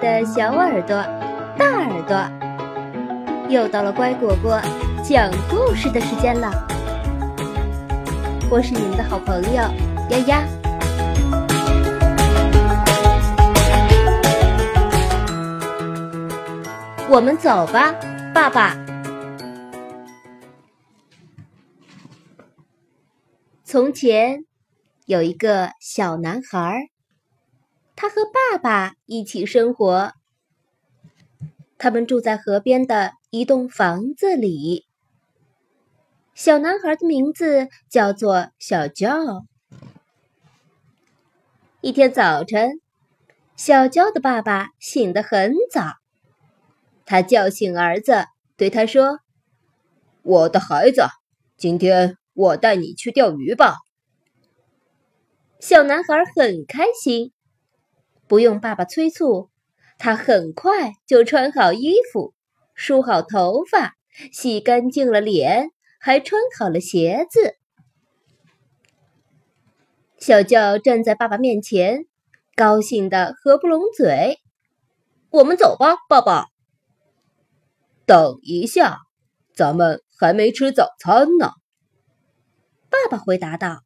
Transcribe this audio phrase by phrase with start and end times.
[0.00, 0.96] 的小耳朵、
[1.58, 4.58] 大耳朵，又到了乖果果
[5.04, 6.50] 讲故事的时间了。
[8.50, 9.62] 我是你们的好朋友
[10.08, 10.42] 丫丫，
[17.10, 17.94] 我们走吧，
[18.32, 18.74] 爸爸。
[23.64, 24.46] 从前
[25.04, 26.88] 有一个小男孩。
[28.00, 30.14] 他和爸爸一起生活。
[31.76, 34.86] 他们住在河边的一栋房子里。
[36.34, 39.44] 小男孩的名字叫做小娇。
[41.82, 42.80] 一天早晨，
[43.54, 45.82] 小娇的爸爸醒得很早。
[47.04, 48.24] 他叫醒儿子，
[48.56, 49.18] 对他说
[50.24, 51.02] ：“我的孩子，
[51.58, 53.76] 今天我带你去钓鱼吧。”
[55.60, 57.34] 小男孩很开心。
[58.30, 59.50] 不用爸爸催促，
[59.98, 62.32] 他很快就穿好衣服，
[62.76, 63.96] 梳好头发，
[64.30, 67.56] 洗干净了脸，还穿好了鞋子。
[70.16, 72.06] 小娇站在爸爸面前，
[72.54, 74.38] 高兴的合不拢嘴。
[75.30, 76.46] 我们走吧，爸爸。
[78.06, 78.98] 等一下，
[79.56, 81.50] 咱们还没吃早餐呢。
[82.88, 83.80] 爸爸回答道。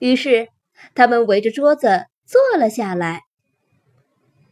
[0.00, 0.48] 于是，
[0.96, 2.06] 他们围着桌子。
[2.28, 3.22] 坐了下来，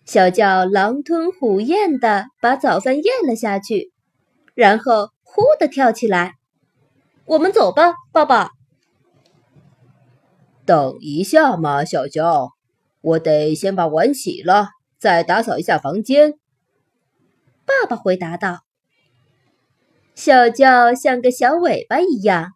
[0.07, 3.93] 小叫狼吞虎咽的把早饭咽了下去，
[4.55, 6.37] 然后呼的跳起来。
[7.27, 8.49] 我们走吧，爸爸。
[10.65, 12.53] 等一下嘛，小娇，
[13.03, 16.33] 我得先把碗洗了，再打扫一下房间。
[17.67, 18.61] 爸爸回答道。
[20.15, 22.53] 小叫像个小尾巴一样，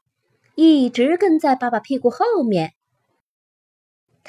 [0.55, 2.73] 一直跟在爸爸屁股后面。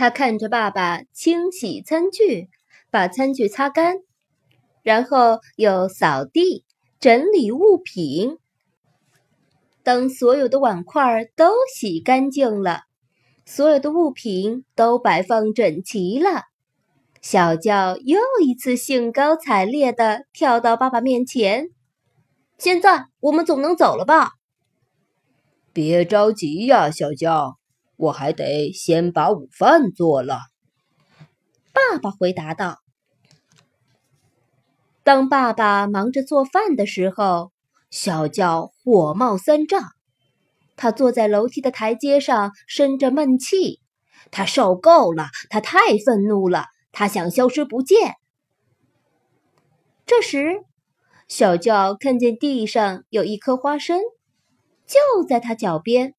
[0.02, 2.50] 他看着爸爸清洗餐具，
[2.90, 3.98] 把餐具擦干，
[4.82, 6.66] 然后又扫地、
[7.00, 8.40] 整理物品。
[9.84, 12.80] 等所有的碗筷都洗干净了，
[13.46, 16.46] 所有的物品都摆放整齐了，
[17.22, 21.68] 小娇又一次兴高采烈地跳到爸爸面前。
[22.58, 24.32] 现在我们总能走了吧？
[25.72, 27.61] 别着急呀，小娇。
[28.02, 30.40] 我还得先把午饭做了。”
[31.72, 32.80] 爸爸回答道。
[35.04, 37.52] 当爸爸忙着做饭的时候，
[37.90, 39.84] 小叫火冒三丈。
[40.76, 43.80] 他坐在楼梯的台阶上，生着闷气。
[44.32, 48.16] 他受够了，他太愤怒了，他想消失不见。
[50.06, 50.64] 这时，
[51.28, 54.00] 小叫看见地上有一颗花生，
[54.86, 56.16] 就在他脚边。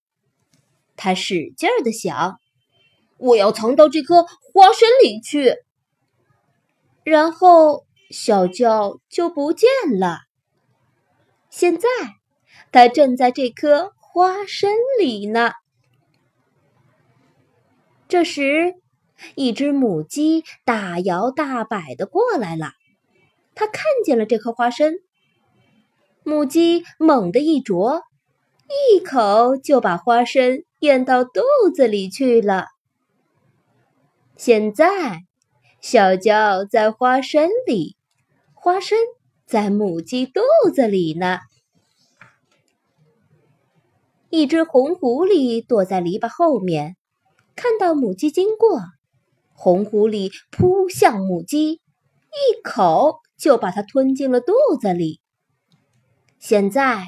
[0.96, 2.38] 他使劲儿的想
[3.18, 5.56] ：“我要藏到这颗花生里去。”
[7.04, 10.18] 然后小娇就不见了。
[11.50, 11.88] 现在，
[12.70, 15.52] 它正在这颗花生里呢。
[18.08, 18.74] 这时，
[19.34, 22.72] 一只母鸡大摇大摆的过来了。
[23.54, 24.94] 它看见了这颗花生，
[26.22, 28.02] 母鸡猛地一啄。
[28.72, 31.42] 一口就把花生咽到肚
[31.74, 32.66] 子里去了。
[34.36, 35.20] 现在，
[35.80, 37.96] 小娇在花生里，
[38.54, 38.98] 花生
[39.46, 40.40] 在母鸡肚
[40.74, 41.38] 子里呢。
[44.30, 46.96] 一只红狐狸躲在篱笆后面，
[47.54, 48.80] 看到母鸡经过，
[49.52, 55.20] 红狐狸扑向母鸡，一口就把它吞进了肚子里。
[56.38, 57.04] 现在。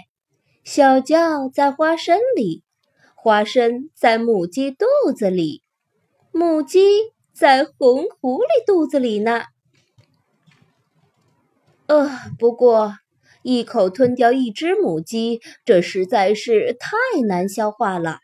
[0.64, 2.62] 小叫在花生里，
[3.14, 5.62] 花生在母鸡肚子里，
[6.32, 6.80] 母鸡
[7.34, 9.42] 在红狐狸肚子里呢。
[11.86, 12.08] 呃，
[12.38, 12.94] 不过
[13.42, 18.20] 一口吞掉一只母鸡，这实在是太难消化了。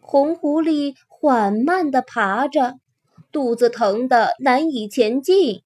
[0.00, 2.76] 红狐狸缓慢地爬着，
[3.30, 5.60] 肚子疼得难以前进。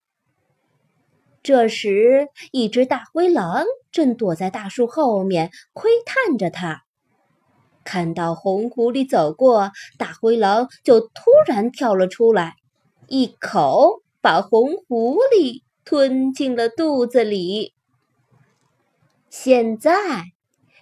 [1.42, 6.84] 这时，一只大灰狼正躲在大树后面窥探着它。
[7.84, 11.10] 看到红狐狸走过，大灰狼就突
[11.46, 12.54] 然跳了出来，
[13.08, 17.74] 一口把红狐狸吞进了肚子里。
[19.28, 20.26] 现在，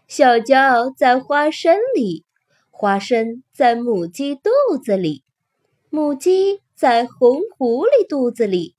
[0.07, 2.27] 小娇在花生里，
[2.71, 5.25] 花生在母鸡肚子里，
[5.89, 8.75] 母鸡在红狐狸肚子里。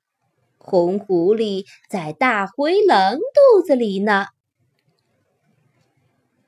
[0.64, 4.28] 红狐狸在大灰狼肚子里呢。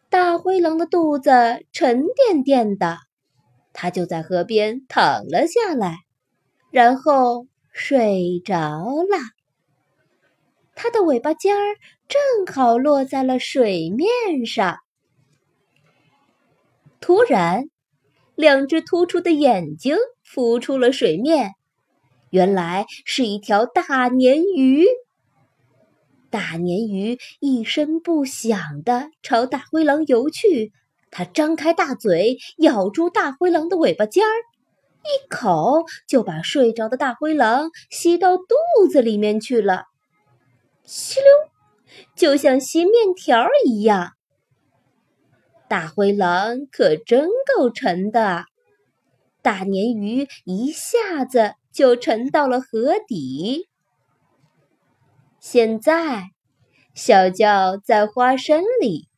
[0.08, 1.32] 大灰狼的肚子
[1.72, 3.00] 沉甸甸的，
[3.74, 5.98] 它就在河边躺了下来，
[6.70, 9.18] 然后睡着了。
[10.76, 11.76] 它的尾巴尖儿
[12.08, 14.78] 正好落在了水面上。
[17.00, 17.66] 突然，
[18.36, 21.54] 两只突出的眼睛浮出了水面，
[22.34, 24.88] 原来是一条大鲶鱼。
[26.32, 30.72] 大鲶鱼一声不响地朝大灰狼游去，
[31.12, 34.34] 它张开大嘴，咬住大灰狼的尾巴尖儿，
[35.04, 38.46] 一口就把睡着的大灰狼吸到肚
[38.92, 39.84] 子里面去了。
[40.84, 41.28] 吸溜，
[42.16, 44.14] 就像吸面条一样。
[45.70, 48.46] 大灰狼可真够沉的，
[49.44, 53.68] 大鲶鱼一下子就沉到了河底。
[55.40, 56.30] 现在，
[56.94, 59.10] 小叫在花生里，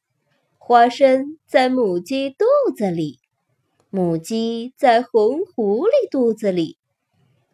[0.57, 3.19] 花生在母鸡肚子里，
[3.91, 6.79] 母鸡在红狐狸肚子里，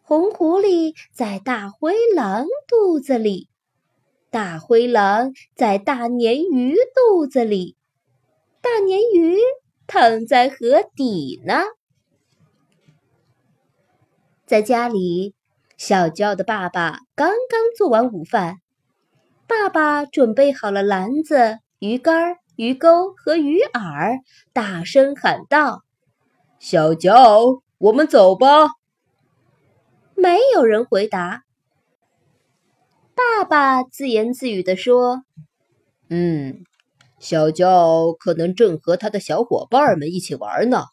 [0.04, 3.50] 红狐狸在大灰狼肚子里。
[4.30, 7.76] 大灰狼在大鲶鱼肚子里，
[8.62, 9.38] 大鲶鱼
[9.88, 11.56] 躺在河底呢。
[14.52, 15.34] 在家里，
[15.78, 18.58] 小娇的爸爸刚刚做完午饭，
[19.48, 24.20] 爸爸准备好了篮子、鱼竿、鱼钩和鱼饵，
[24.52, 25.84] 大声喊道
[26.60, 28.68] ：“小娇，我们走吧。”
[30.16, 31.44] 没有人回答。
[33.16, 35.22] 爸爸自言自语地说
[36.12, 36.66] ：“嗯，
[37.20, 40.84] 小娇可能正和他的小伙伴们一起玩呢。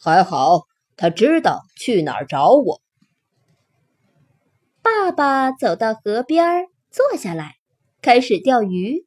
[0.00, 0.62] 还好，
[0.96, 2.80] 他知道去哪儿找我。”
[4.86, 7.56] 爸爸走到河边，坐下来，
[8.00, 9.04] 开始钓鱼。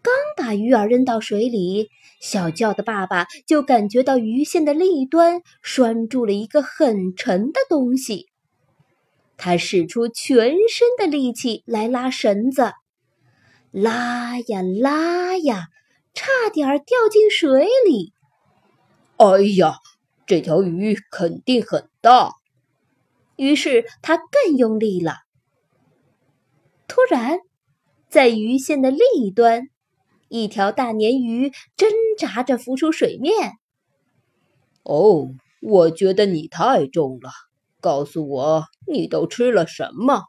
[0.00, 1.88] 刚把鱼饵扔到水里，
[2.20, 8.28] 小叫的爸爸就感觉到鱼线的另一端拴住了一个很沉的东西。
[9.36, 12.70] 他使出全身的力气来拉绳子，
[13.72, 15.66] 拉呀拉呀，
[16.14, 18.12] 差点掉进水里。
[19.16, 19.74] 哎呀，
[20.24, 22.30] 这条鱼肯定很大。
[23.36, 25.16] 于是他更用力了。
[26.88, 27.38] 突然，
[28.08, 29.68] 在鱼线的另一端，
[30.28, 33.52] 一条大鲶鱼挣扎着浮出水面。
[34.82, 35.28] 哦，
[35.62, 37.30] 我觉得你太重了。
[37.80, 40.24] 告诉我，你都吃了什么？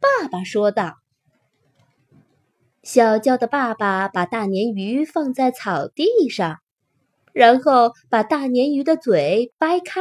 [0.00, 0.94] 爸爸说道。
[2.82, 6.56] 小娇的爸爸把大鲶鱼放在草地上，
[7.34, 10.00] 然后把大鲶鱼的嘴掰开，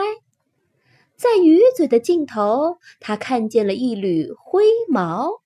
[1.19, 5.41] 在鱼嘴的尽头，他看见了一缕灰毛。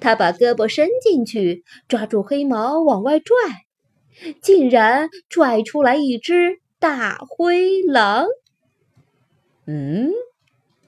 [0.00, 3.36] 他把胳膊伸进去，抓住黑毛往外拽，
[4.42, 8.26] 竟然拽出来一只大灰狼。
[9.64, 10.10] 嗯，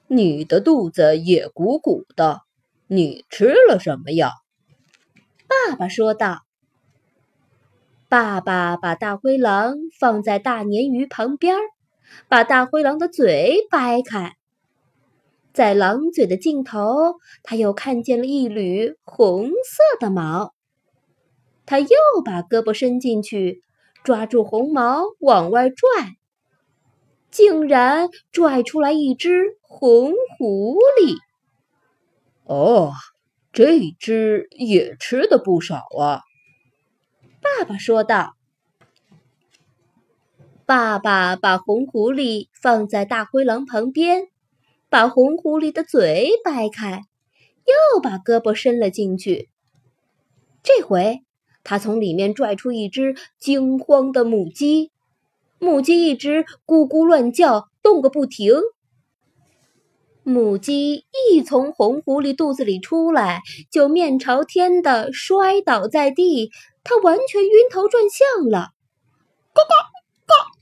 [0.07, 2.41] 你的肚子也鼓鼓的，
[2.87, 4.33] 你吃了什么呀？
[5.47, 6.41] 爸爸说道。
[8.09, 11.61] 爸爸把大灰狼放在大鲶鱼旁边儿，
[12.27, 14.35] 把大灰狼的嘴掰开，
[15.53, 20.53] 在狼嘴的尽头，他又看见了一缕红色的毛。
[21.65, 21.89] 他又
[22.25, 23.63] 把胳膊伸进去，
[24.03, 26.15] 抓住红毛往外拽。
[27.29, 31.15] 竟然拽出来一只红狐狸！
[32.45, 32.91] 哦，
[33.53, 36.21] 这只也吃的不少啊。
[37.39, 38.38] 爸爸说道。
[40.69, 44.27] 爸爸把红狐狸放在大灰狼旁边，
[44.87, 47.05] 把红狐狸的嘴掰开，
[47.65, 49.49] 又把胳膊伸了进去。
[50.61, 51.23] 这回，
[51.63, 54.91] 他从里面拽出一只惊慌的母鸡。
[55.57, 58.53] 母鸡一直咕咕乱叫，动个不停。
[60.21, 66.51] 母鸡一从红狐狸肚子里出来，就面朝天的摔倒在地，
[66.83, 68.67] 它完全晕头转向了。
[69.51, 69.73] 呱呱
[70.27, 70.58] 呱！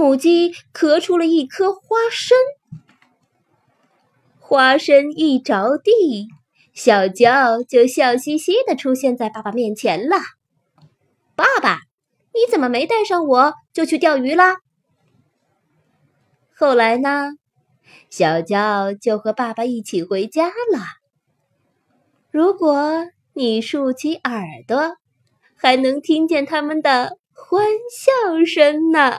[0.00, 1.80] 母鸡咳出了一颗花
[2.10, 2.34] 生，
[4.38, 6.26] 花生一着地，
[6.72, 10.16] 小娇就笑嘻嘻的出现在爸爸面前了。
[11.36, 11.80] 爸爸。
[12.32, 14.58] 你怎么没带上我就去钓鱼啦？
[16.54, 17.32] 后来呢？
[18.08, 20.80] 小娇就和爸爸一起回家了。
[22.30, 24.96] 如果你竖起耳朵，
[25.56, 29.18] 还能听见他们的欢笑声呢。